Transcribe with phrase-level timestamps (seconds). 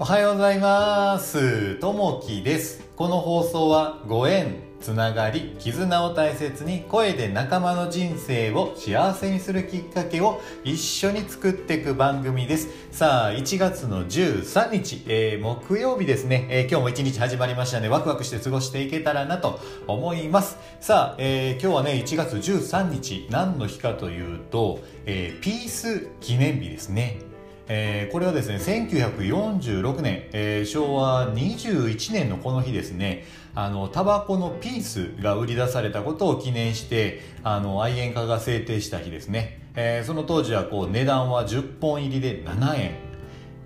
[0.00, 1.74] おはようございます。
[1.80, 2.88] ともきです。
[2.94, 12.68] この放送はご縁、つながり、絆を大切に声で仲間の人生を幸せにするきっかけを一緒に作っていく番組です。
[12.92, 19.58] さあ、1月の13日、えー木曜日ですね、えー今日も一日始まりましたので、ワクワクして過ごしていけたらなと
[19.88, 20.58] 思います。
[20.80, 27.18] さあ、えー今日はね、1月13日、何の日かというと、えーピース記念日ですね。
[27.68, 43.07] えーこれはですね1946年、えー昭和21年のこの日ですねあのタバコのピースが売り出されたことを記念してあの愛煙家が制定した日ですね、えーその当時はこう値段は10本入りで7円。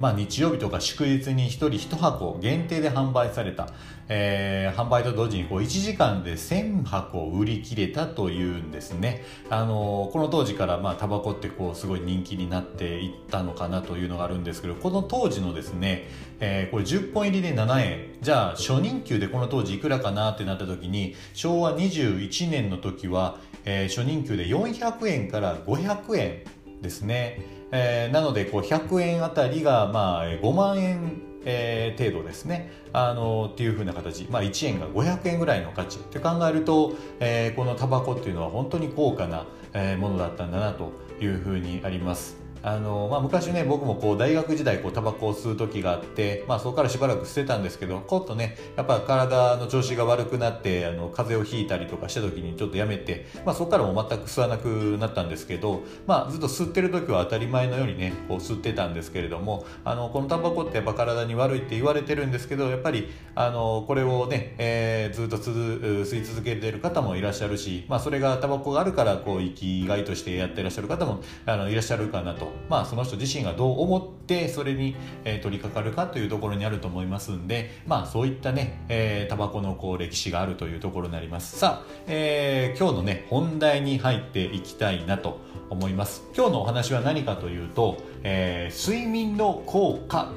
[0.01, 3.69] まあ、日曜日とか祝日に1人1箱限定で販売された、
[4.09, 16.09] えー販売と同時にこう1時間で1000箱売り切れたというんですね、あのーこの当時からまあタバコってこうすごい人気になっていったのかなというのがあるんですけどこの当時のですね、
[16.41, 18.13] えーこれ10本入りで7円。
[18.23, 26.43] じゃあ初任給でこの当時いくらかなってなった時に昭和21年の時は、え初任給で400円から500円
[26.83, 32.73] ですね、えーなのでこう100円あたりがまあ5万円、えー程度ですね。
[32.93, 35.99] あのっていうふうな形、まあ、1円が500円ぐらいの価値。
[35.99, 42.42] って考えると、えーこのタバコっていうのは本当に高価な、えーものだったんだなというふうにあります。
[42.63, 81.59] あのまあ、昔ね僕もこう大学時代こうタバコを吸う時があって、まあ、そこからしばらく捨てたんですけどこっとねやっぱ体の調子が悪くなってあの風邪をひいたりとかした時にちょっとやめて、まあ、そこからも全く吸わなくなったんですけど、まあ、ずっと吸ってる時は当たり前のようにねこう吸ってたんですけれどもあのこのタバコってやっぱ体に悪いって言われてるんですけどやっぱりあのこれをね、えーずっと吸い続けてる方もいらっしゃるし、まあ、それがタバコがあるからこう生きがいとしてやってらっしゃる方もあのいらっしゃるかなと、まあ、その人自身がどう思ってそれに、え取り掛かるかというところにあると思いますんで、まあ、そういったね、えータバコのこう歴史があるというところになります。
[81.59, 85.41] さあ、えー今日のね本題に入っていきたいなと
[85.71, 86.23] 思います。
[86.37, 90.33] 今日のお話は何かというと、えー睡眠の効果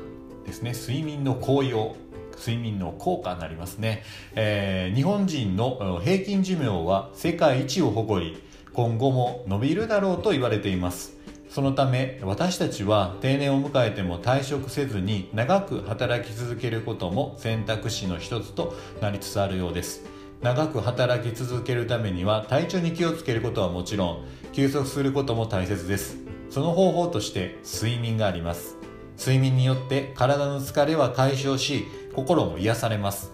[0.46, 0.74] ですね。
[0.74, 1.96] 睡眠の効用。
[2.38, 4.04] 睡眠の効果になりますね、
[4.36, 11.15] えー日本人の平均寿命は世界一を誇り今後も伸びるだろうと言われています。
[11.50, 20.04] そのため私たちは定年を迎えても退職せずに長く働き続けることも選択肢の一つとなりつつあるようです。
[20.42, 26.18] 長く働き続けるためには体調に気をつけることはもちろん休息することも大切です。
[26.50, 28.78] その方法として睡眠があります。
[29.18, 33.32] 睡眠によって体の疲れは解消し心も癒されます。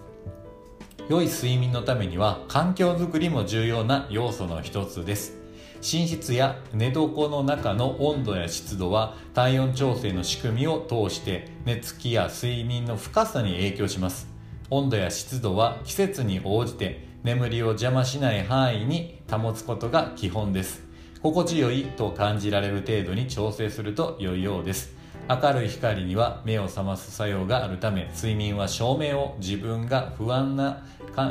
[1.08, 5.41] 良い睡眠のためには環境づくりも重要な要素の一つです。
[5.82, 14.28] 寝室や寝床の中の温度や湿度は体温調整の仕組みを通して寝つきや睡眠の深さに影響します。
[14.70, 20.84] 温度や湿度は季節に応じて眠りを邪魔しない範囲に保つことが基本です。
[21.20, 25.02] 心地よいと感じられる程度に調整すると良いようです。
[25.28, 30.84] 明るい光には目を覚ます作用があるため睡眠は照明を自分が不安な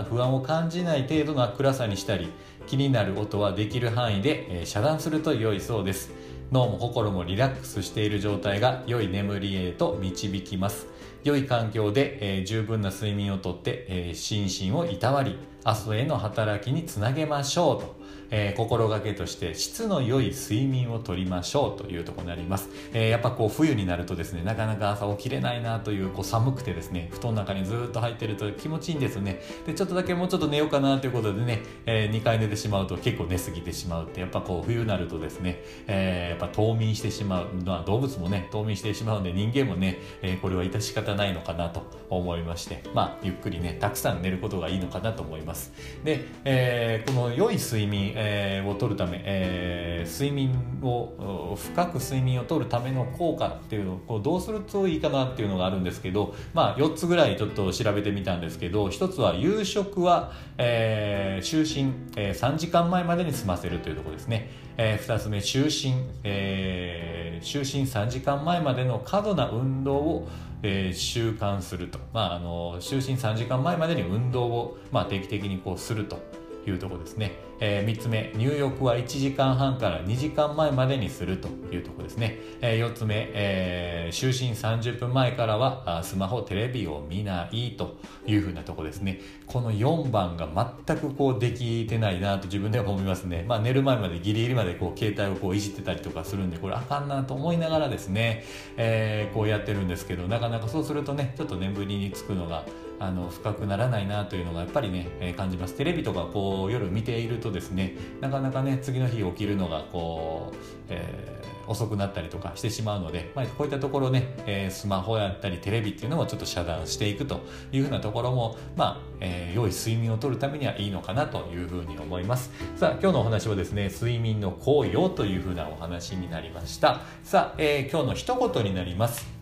[0.10, 2.30] 不安を感じない程度の暗さにしたり
[2.68, 6.12] 気になる音はできる範囲で、えー遮断すると良いそうです。
[6.52, 10.88] 脳も心もリラックスしている状態が良い眠りへと導きます。
[11.24, 17.96] 良い環境で、えー十分な睡眠をとって、えー心身をいたわり明日への働きにつなげましょうと、
[18.30, 29.42] えー心がけとして質の良い睡眠をとりましょうというとこになります、えーやっぱこう冬になるとですねなかなか朝起きれないなというこう寒くてですね布団の中にずっと入ってると気持ちいいんですね。
[29.66, 45.74] でちょっとだけもうちょっと寝ようかなということでね、え2回寝てしまうと結構寝すぎてしまうってやっぱこう冬になるとですね、えやっぱ冬眠してしまう、まあ、動物もね冬眠してしまうんで人間もね、えこれは致し方ないのかなと思いましてまあゆっくりねたくさん寝ることがいいのかなと思います。
[46.04, 50.52] で、えーこの良い睡眠、えーをとるため、えー睡眠
[50.82, 70.28] を深く睡眠をとるための効果っていうのをこうどうするといいかなっていうのがあるんですけど、まあ、4つぐらいちょっと調べてみたんですけど1つは夕食は、えー就寝、えー3時間前までに済ませるというところですね、え2つ目就寝、えー就寝3時間前までの過度な運動を
[70.64, 76.20] えー習慣すると、まあ、あの就寝3時間前までに運動を、まあ、定期的にこうすると
[76.68, 77.32] いうところですね、
[77.62, 89.22] えー、3つ目入浴は1時間半から2時間前までにするというところですね、えー、4つ目、えー、就寝30分前からはスマホテレビを見ないというふうなところですね。
[89.46, 90.48] この4番が
[90.88, 98.46] 全くこうできてないなと自分では思いますね、まあ、寝る前までギリギリまでこう携帯をこういじってたりとかするんでこれあかんなと思いながらですね、
[98.78, 102.66] え、こうやってるんですけどなかなかそうするとねちょっと眠りにつくのが
[103.02, 105.74] あの深くならないなというのがやっぱりね、え、感じます。
[105.74, 110.56] テレビとかこう夜見ているとですねなかなかね次の日起きるのがこう、
[110.90, 122.52] えー、遅くなったりとかしてしまうので、まあ、こういったところね、えー、スマホやったりテレビっていうのもちょっと遮断していくというふうなところもまあ、えー、良い睡眠をとるためにはいいのかなというふうに思います。
[122.76, 127.02] さあ今日のお話はですね睡眠の効用というふうなお話になりました。
[127.24, 129.41] さあ、えー、今日の一言になります。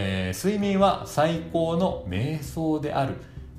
[0.00, 3.16] えー、睡眠は最高の瞑想である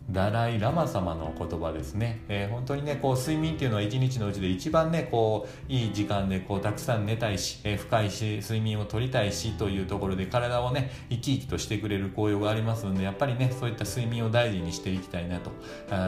[0.10, 15.52] ダライ・ラマ様の言葉ですね、えー、本当にねこう睡眠っていうのは一日のうちで一番ねこういい時間でこうたくさん寝たいし、えー、深いし睡眠をとりたいしというところで体をね生き生きとしてくれる効用がありますのでやっぱりねそういった睡眠を大事にしていきたいなと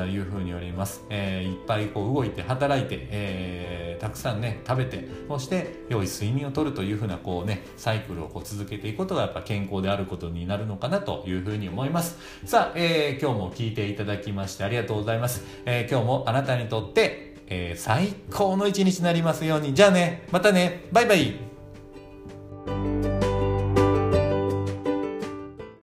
[0.08, 15.44] いうふうに言われます、えー、いっぱいこう動いて働いて、えたくさんね食べてそして良い睡眠をとるというふうなこうねサイクルをこう続けていくことがやっぱ健康であることになるのかなというふうに思いますさあ、え今日も聞いていただきましてありがとうございます。
[15.66, 19.74] えー、今日もあなたにとって、えー、最高の一日になりますように。
[19.74, 21.51] じゃあね、またね、バイバイ。